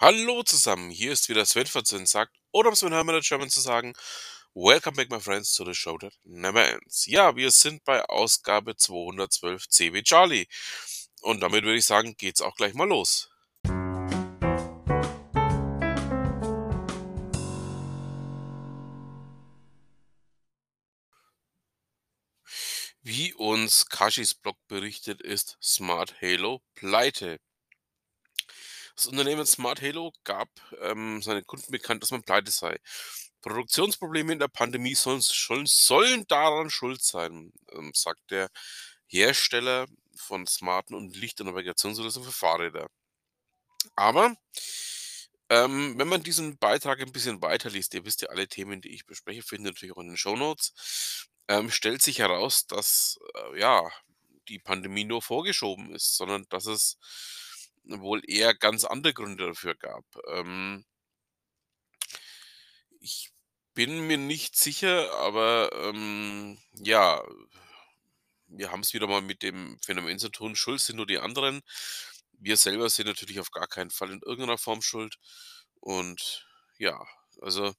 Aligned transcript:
Hallo 0.00 0.44
zusammen, 0.44 0.90
hier 0.90 1.10
ist 1.10 1.28
wieder 1.28 1.44
Sven 1.44 1.66
von 1.66 1.84
sagt, 1.84 2.32
oder 2.52 2.68
um 2.68 2.74
es 2.74 2.82
mit 2.82 2.92
Hermann 2.92 3.20
German 3.20 3.50
zu 3.50 3.60
sagen, 3.60 3.94
Welcome 4.54 4.94
back 4.94 5.10
my 5.10 5.18
friends 5.18 5.52
to 5.56 5.64
the 5.64 5.74
show 5.74 5.98
that 5.98 6.12
never 6.22 6.64
ends. 6.64 7.06
Ja, 7.06 7.34
wir 7.34 7.50
sind 7.50 7.84
bei 7.84 8.04
Ausgabe 8.04 8.76
212 8.76 9.68
CW 9.68 10.02
Charlie. 10.04 10.46
Und 11.22 11.40
damit 11.40 11.64
würde 11.64 11.78
ich 11.78 11.84
sagen, 11.84 12.16
geht's 12.16 12.40
auch 12.40 12.54
gleich 12.54 12.74
mal 12.74 12.86
los. 12.86 13.28
Wie 23.02 23.34
uns 23.34 23.88
Kashis 23.88 24.34
Blog 24.34 24.58
berichtet, 24.68 25.20
ist 25.22 25.58
Smart 25.60 26.22
Halo 26.22 26.62
pleite. 26.76 27.40
Das 28.98 29.06
Unternehmen 29.06 29.46
Smart 29.46 29.80
Halo 29.80 30.12
gab 30.24 30.48
ähm, 30.80 31.22
seinen 31.22 31.46
Kunden 31.46 31.70
bekannt, 31.70 32.02
dass 32.02 32.10
man 32.10 32.24
pleite 32.24 32.50
sei. 32.50 32.80
Produktionsprobleme 33.42 34.32
in 34.32 34.40
der 34.40 34.48
Pandemie 34.48 34.96
sollen, 34.96 35.20
sollen 35.20 36.26
daran 36.26 36.68
schuld 36.68 37.00
sein, 37.00 37.52
ähm, 37.70 37.92
sagt 37.94 38.32
der 38.32 38.50
Hersteller 39.06 39.86
von 40.16 40.48
smarten 40.48 40.96
und 40.96 41.14
Licht- 41.14 41.40
und 41.40 41.46
Navigationslösungen 41.46 42.28
für 42.28 42.36
Fahrräder. 42.36 42.88
Aber 43.94 44.34
ähm, 45.48 45.96
wenn 45.96 46.08
man 46.08 46.24
diesen 46.24 46.58
Beitrag 46.58 47.00
ein 47.00 47.12
bisschen 47.12 47.40
weiterliest, 47.40 47.94
ihr 47.94 48.04
wisst 48.04 48.22
ja 48.22 48.30
alle 48.30 48.48
Themen, 48.48 48.80
die 48.80 48.90
ich 48.90 49.06
bespreche, 49.06 49.44
findet 49.44 49.74
natürlich 49.74 49.94
auch 49.94 50.00
in 50.00 50.08
den 50.08 50.16
Show 50.16 50.34
Notes, 50.34 51.28
ähm, 51.46 51.70
stellt 51.70 52.02
sich 52.02 52.18
heraus, 52.18 52.66
dass 52.66 53.16
äh, 53.34 53.60
ja 53.60 53.88
die 54.48 54.58
Pandemie 54.58 55.04
nur 55.04 55.22
vorgeschoben 55.22 55.94
ist, 55.94 56.16
sondern 56.16 56.46
dass 56.48 56.66
es 56.66 56.98
wohl 57.88 58.22
eher 58.26 58.54
ganz 58.54 58.84
andere 58.84 59.14
Gründe 59.14 59.46
dafür 59.48 59.74
gab. 59.74 60.04
Ähm, 60.28 60.84
ich 63.00 63.30
bin 63.74 64.06
mir 64.06 64.18
nicht 64.18 64.56
sicher, 64.56 65.12
aber 65.14 65.70
ähm, 65.72 66.58
ja, 66.74 67.22
wir 68.48 68.70
haben 68.72 68.80
es 68.80 68.94
wieder 68.94 69.06
mal 69.06 69.22
mit 69.22 69.42
dem 69.42 69.78
Phänomen 69.84 70.18
zu 70.18 70.28
tun. 70.30 70.56
Schuld 70.56 70.80
sind 70.80 70.96
nur 70.96 71.06
die 71.06 71.18
anderen. 71.18 71.62
Wir 72.32 72.56
selber 72.56 72.88
sind 72.90 73.06
natürlich 73.06 73.40
auf 73.40 73.50
gar 73.50 73.66
keinen 73.68 73.90
Fall 73.90 74.10
in 74.10 74.22
irgendeiner 74.22 74.58
Form 74.58 74.82
schuld. 74.82 75.18
Und 75.80 76.46
ja, 76.78 77.06
also 77.40 77.74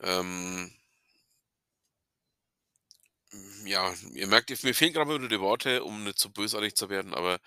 ähm, 0.00 0.57
ja, 3.68 3.94
ihr 4.14 4.26
merkt, 4.26 4.50
mir 4.64 4.74
fehlen 4.74 4.94
gerade 4.94 5.18
nur 5.18 5.28
die 5.28 5.40
Worte, 5.40 5.84
um 5.84 6.04
nicht 6.04 6.18
zu 6.18 6.32
bösartig 6.32 6.74
zu 6.74 6.88
werden, 6.88 7.14
aber 7.14 7.38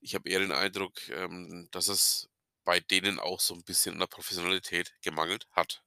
ich 0.00 0.14
habe 0.14 0.28
eher 0.28 0.40
den 0.40 0.52
Eindruck, 0.52 1.08
ähm, 1.10 1.68
dass 1.72 1.88
es 1.88 2.28
bei 2.64 2.80
denen 2.80 3.18
auch 3.18 3.40
so 3.40 3.54
ein 3.54 3.64
bisschen 3.64 3.94
an 3.94 4.00
der 4.00 4.06
Professionalität 4.06 4.94
gemangelt 5.02 5.46
hat. 5.52 5.82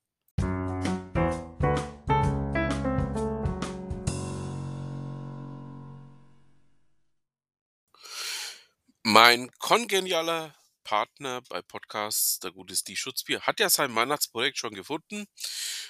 Mein 9.04 9.52
kongenialer 9.58 10.56
Partner 10.84 11.42
bei 11.50 11.62
Podcasts, 11.64 12.40
der 12.40 12.52
gute 12.52 12.76
Steve 12.76 12.98
Schutzbier, 12.98 13.42
hat 13.42 13.60
ja 13.60 13.70
sein 13.70 13.96
Weihnachtsprojekt 13.96 14.60
schon 14.60 14.76
gefunden 14.76 15.26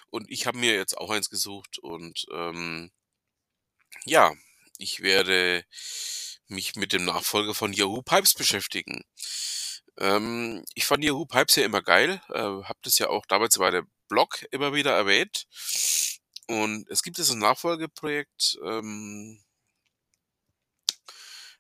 und 0.10 0.30
ich 0.30 0.48
habe 0.48 0.58
mir 0.58 0.76
jetzt 0.76 0.98
auch 0.98 1.10
eins 1.10 1.30
gesucht 1.30 1.78
und 1.80 2.26
ähm, 2.32 2.92
ja, 4.06 4.34
ich 4.78 5.02
werde 5.02 5.66
mich 6.48 6.76
mit 6.76 6.94
dem 6.94 7.06
Nachfolger 7.06 7.54
von 7.54 7.74
Yahoo 7.74 8.02
Pipes 8.02 8.34
beschäftigen. 8.34 9.04
Ähm, 9.98 10.64
ich 10.76 10.86
fand 10.86 11.04
Yahoo 11.04 11.26
Pipes 11.26 11.56
ja 11.56 11.66
immer 11.66 11.82
geil, 11.82 12.22
äh, 12.30 12.40
habe 12.40 12.80
das 12.84 12.98
ja 13.00 13.10
auch 13.10 13.26
damals 13.28 13.58
bei 13.58 13.72
der 13.72 13.84
Blog 14.10 14.46
immer 14.52 14.74
wieder 14.74 14.92
erwähnt. 14.96 15.46
Und 16.48 16.90
es 16.90 17.04
gibt 17.04 17.18
jetzt 17.18 17.32
ein 17.32 17.40
Nachfolgeprojekt, 17.40 18.60
ähm, 18.66 19.42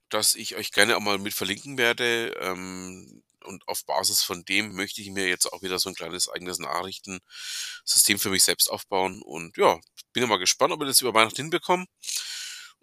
das 0.09 0.35
ich 0.35 0.55
euch 0.55 0.71
gerne 0.71 0.97
auch 0.97 1.01
mal 1.01 1.17
mit 1.17 1.33
verlinken 1.33 1.77
werde. 1.77 2.35
Ähm, 2.39 3.23
und 3.43 3.67
auf 3.67 3.85
Basis 3.85 4.23
von 4.23 4.43
dem 4.45 4.73
möchte 4.75 5.01
ich 5.01 5.09
mir 5.09 5.27
jetzt 5.27 5.51
auch 5.51 5.61
wieder 5.61 5.79
so 5.79 5.89
ein 5.89 5.95
kleines 5.95 6.29
eigenes 6.29 6.59
Nachrichtensystem 6.59 8.19
für 8.19 8.29
mich 8.29 8.43
selbst 8.43 8.69
aufbauen. 8.69 9.21
Und 9.21 9.57
ja, 9.57 9.79
bin 10.13 10.23
ja 10.23 10.27
mal 10.27 10.37
gespannt, 10.37 10.73
ob 10.73 10.79
wir 10.79 10.87
das 10.87 11.01
über 11.01 11.13
Weihnachten 11.13 11.41
hinbekommen 11.41 11.87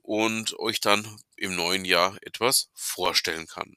und 0.03 0.59
euch 0.59 0.81
dann 0.81 1.21
im 1.37 1.55
neuen 1.55 1.85
Jahr 1.85 2.17
etwas 2.23 2.71
vorstellen 2.75 3.47
kann. 3.47 3.75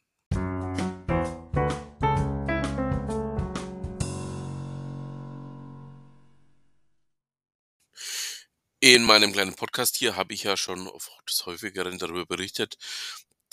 In 8.83 9.03
meinem 9.03 9.31
kleinen 9.31 9.53
Podcast 9.53 9.95
hier 9.97 10.15
habe 10.15 10.33
ich 10.33 10.41
ja 10.41 10.57
schon 10.57 10.89
des 11.29 11.45
häufigeren 11.45 11.99
darüber 11.99 12.25
berichtet, 12.25 12.77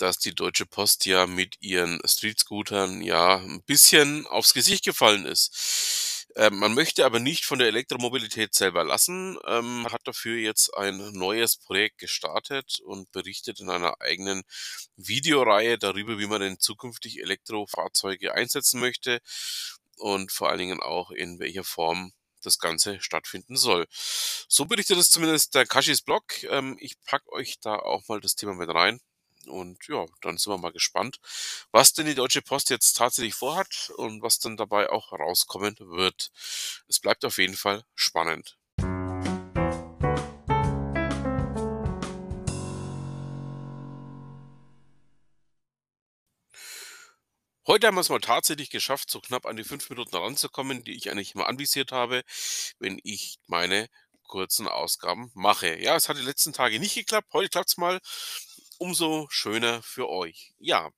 dass 0.01 0.17
die 0.19 0.35
Deutsche 0.35 0.65
Post 0.65 1.05
ja 1.05 1.27
mit 1.27 1.55
ihren 1.61 1.99
Street-Scootern 2.05 3.01
ja 3.01 3.37
ein 3.37 3.63
bisschen 3.63 4.25
aufs 4.27 4.53
Gesicht 4.53 4.85
gefallen 4.85 5.25
ist. 5.25 6.27
Ähm, 6.35 6.57
man 6.59 6.73
möchte 6.73 7.05
aber 7.05 7.19
nicht 7.19 7.45
von 7.45 7.59
der 7.59 7.67
Elektromobilität 7.67 8.53
selber 8.53 8.83
lassen, 8.83 9.37
ähm, 9.47 9.87
hat 9.91 10.01
dafür 10.07 10.37
jetzt 10.37 10.75
ein 10.77 11.11
neues 11.13 11.57
Projekt 11.57 11.97
gestartet 11.97 12.79
und 12.81 13.11
berichtet 13.11 13.59
in 13.59 13.69
einer 13.69 13.99
eigenen 13.99 14.43
Videoreihe 14.95 15.77
darüber, 15.77 16.19
wie 16.19 16.27
man 16.27 16.41
denn 16.41 16.59
zukünftig 16.59 17.19
Elektrofahrzeuge 17.19 18.33
einsetzen 18.35 18.79
möchte 18.79 19.19
und 19.97 20.31
vor 20.31 20.49
allen 20.49 20.59
Dingen 20.59 20.79
auch 20.81 21.11
in 21.11 21.39
welcher 21.39 21.63
Form 21.63 22.13
das 22.43 22.59
Ganze 22.59 23.01
stattfinden 23.01 23.57
soll. 23.57 23.87
So 24.47 24.65
berichtet 24.65 24.97
es 24.97 25.09
zumindest 25.11 25.55
der 25.55 25.65
Kashis 25.65 26.01
Blog. 26.01 26.43
Ähm, 26.43 26.77
ich 26.79 26.95
packe 27.05 27.31
euch 27.31 27.59
da 27.59 27.75
auch 27.75 28.07
mal 28.07 28.21
das 28.21 28.35
Thema 28.35 28.53
mit 28.53 28.69
rein. 28.69 28.99
Und 29.49 29.87
ja, 29.87 30.05
dann 30.21 30.37
sind 30.37 30.53
wir 30.53 30.57
mal 30.57 30.71
gespannt, 30.71 31.19
was 31.71 31.93
denn 31.93 32.05
die 32.05 32.15
Deutsche 32.15 32.41
Post 32.41 32.69
jetzt 32.69 32.93
tatsächlich 32.93 33.35
vorhat 33.35 33.91
und 33.97 34.21
was 34.21 34.39
dann 34.39 34.57
dabei 34.57 34.89
auch 34.89 35.11
rauskommen 35.11 35.75
wird. 35.79 36.31
Es 36.87 36.99
bleibt 36.99 37.25
auf 37.25 37.37
jeden 37.37 37.57
Fall 37.57 37.83
spannend. 37.95 38.57
Heute 47.69 47.85
haben 47.85 47.97
wir 47.97 48.01
es 48.01 48.09
mal 48.09 48.19
tatsächlich 48.19 48.71
geschafft, 48.71 49.11
so 49.11 49.21
knapp 49.21 49.45
an 49.45 49.55
die 49.55 49.63
fünf 49.63 49.91
Minuten 49.91 50.15
ranzukommen, 50.15 50.83
die 50.83 50.95
ich 50.95 51.11
eigentlich 51.11 51.35
immer 51.35 51.47
anvisiert 51.47 51.91
habe, 51.91 52.23
wenn 52.79 52.99
ich 53.03 53.37
meine 53.45 53.87
kurzen 54.23 54.67
Ausgaben 54.67 55.29
mache. 55.35 55.79
Ja, 55.79 55.95
es 55.95 56.09
hat 56.09 56.17
die 56.17 56.23
letzten 56.23 56.51
Tage 56.51 56.79
nicht 56.79 56.95
geklappt. 56.95 57.31
Heute 57.31 57.49
klappt 57.49 57.69
es 57.69 57.77
mal 57.77 57.99
umso 58.79 59.27
schöner 59.29 59.83
für 59.83 60.09
euch. 60.09 60.53
Ja, 60.57 60.89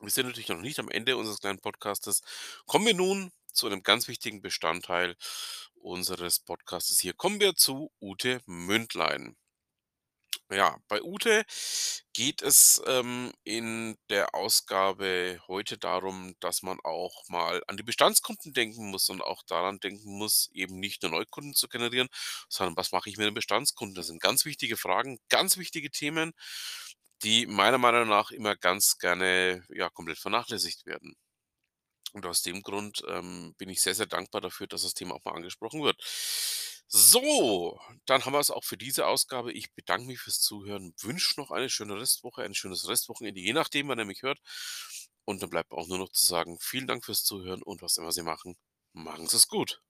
wir 0.00 0.10
sind 0.10 0.26
natürlich 0.26 0.48
noch 0.48 0.60
nicht 0.60 0.78
am 0.78 0.90
Ende 0.90 1.16
unseres 1.16 1.40
kleinen 1.40 1.60
Podcastes. 1.60 2.22
Kommen 2.66 2.86
wir 2.86 2.94
nun 2.94 3.32
zu 3.52 3.66
einem 3.66 3.82
ganz 3.82 4.08
wichtigen 4.08 4.42
Bestandteil 4.42 5.16
unseres 5.76 6.40
Podcastes 6.40 7.00
hier. 7.00 7.14
Kommen 7.14 7.40
wir 7.40 7.54
zu 7.54 7.90
Ute 8.00 8.40
Mündlein. 8.46 9.36
Ja, 10.50 10.78
bei 10.88 11.02
Ute 11.02 11.44
geht 12.14 12.40
es 12.40 12.82
ähm, 12.86 13.32
in 13.44 13.98
der 14.08 14.34
Ausgabe 14.34 15.40
heute 15.46 15.76
darum, 15.76 16.34
dass 16.40 16.62
man 16.62 16.80
auch 16.84 17.28
mal 17.28 17.62
an 17.66 17.76
die 17.76 17.82
Bestandskunden 17.82 18.54
denken 18.54 18.90
muss 18.90 19.10
und 19.10 19.20
auch 19.20 19.42
daran 19.42 19.78
denken 19.78 20.16
muss, 20.16 20.48
eben 20.54 20.80
nicht 20.80 21.02
nur 21.02 21.12
Neukunden 21.12 21.54
zu 21.54 21.68
generieren, 21.68 22.08
sondern 22.48 22.78
was 22.78 22.92
mache 22.92 23.10
ich 23.10 23.18
mit 23.18 23.26
den 23.26 23.34
Bestandskunden? 23.34 23.94
Das 23.94 24.06
sind 24.06 24.22
ganz 24.22 24.46
wichtige 24.46 24.78
Fragen, 24.78 25.20
ganz 25.28 25.58
wichtige 25.58 25.90
Themen 25.90 26.32
die 27.22 27.46
meiner 27.46 27.78
Meinung 27.78 28.08
nach 28.08 28.30
immer 28.30 28.56
ganz 28.56 28.98
gerne 28.98 29.64
ja 29.70 29.88
komplett 29.90 30.18
vernachlässigt 30.18 30.86
werden. 30.86 31.16
Und 32.12 32.24
aus 32.26 32.42
dem 32.42 32.62
Grund 32.62 33.02
ähm, 33.08 33.54
bin 33.58 33.68
ich 33.68 33.80
sehr, 33.80 33.94
sehr 33.94 34.06
dankbar 34.06 34.40
dafür, 34.40 34.66
dass 34.66 34.82
das 34.82 34.94
Thema 34.94 35.14
auch 35.14 35.24
mal 35.24 35.34
angesprochen 35.34 35.82
wird. 35.82 36.02
So, 36.90 37.78
dann 38.06 38.24
haben 38.24 38.32
wir 38.32 38.40
es 38.40 38.50
auch 38.50 38.64
für 38.64 38.78
diese 38.78 39.06
Ausgabe. 39.06 39.52
Ich 39.52 39.74
bedanke 39.74 40.06
mich 40.06 40.20
fürs 40.20 40.40
Zuhören, 40.40 40.94
wünsche 41.00 41.38
noch 41.38 41.50
eine 41.50 41.68
schöne 41.68 42.00
Restwoche, 42.00 42.42
ein 42.42 42.54
schönes 42.54 42.88
Restwochenende, 42.88 43.40
je 43.40 43.52
nachdem, 43.52 43.88
wann 43.88 43.98
ihr 43.98 44.06
mich 44.06 44.22
hört. 44.22 44.38
Und 45.26 45.42
dann 45.42 45.50
bleibt 45.50 45.72
auch 45.72 45.86
nur 45.86 45.98
noch 45.98 46.10
zu 46.10 46.24
sagen, 46.24 46.58
vielen 46.60 46.86
Dank 46.86 47.04
fürs 47.04 47.24
Zuhören 47.24 47.62
und 47.62 47.82
was 47.82 47.98
immer 47.98 48.12
Sie 48.12 48.22
machen, 48.22 48.56
machen 48.94 49.26
Sie 49.26 49.36
es 49.36 49.48
gut. 49.48 49.82